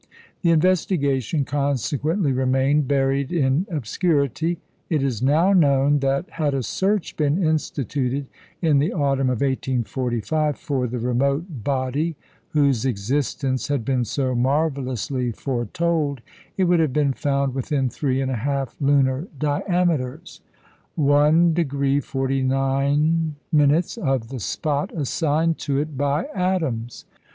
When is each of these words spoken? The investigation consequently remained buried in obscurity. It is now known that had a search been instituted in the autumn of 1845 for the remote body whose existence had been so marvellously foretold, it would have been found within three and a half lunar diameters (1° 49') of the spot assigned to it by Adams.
The 0.41 0.49
investigation 0.49 1.45
consequently 1.45 2.31
remained 2.31 2.87
buried 2.87 3.31
in 3.31 3.67
obscurity. 3.69 4.57
It 4.89 5.03
is 5.03 5.21
now 5.21 5.53
known 5.53 5.99
that 5.99 6.27
had 6.31 6.55
a 6.55 6.63
search 6.63 7.15
been 7.15 7.43
instituted 7.43 8.25
in 8.63 8.79
the 8.79 8.93
autumn 8.93 9.29
of 9.29 9.41
1845 9.41 10.57
for 10.57 10.87
the 10.87 10.97
remote 10.97 11.63
body 11.63 12.15
whose 12.49 12.83
existence 12.83 13.67
had 13.67 13.85
been 13.85 14.03
so 14.03 14.33
marvellously 14.33 15.31
foretold, 15.31 16.21
it 16.57 16.63
would 16.63 16.79
have 16.79 16.93
been 16.93 17.13
found 17.13 17.53
within 17.53 17.87
three 17.87 18.21
and 18.21 18.31
a 18.31 18.37
half 18.37 18.75
lunar 18.81 19.27
diameters 19.37 20.41
(1° 20.97 22.03
49') 22.03 23.35
of 24.01 24.29
the 24.29 24.39
spot 24.39 24.91
assigned 24.97 25.59
to 25.59 25.77
it 25.77 25.95
by 25.95 26.25
Adams. 26.33 27.05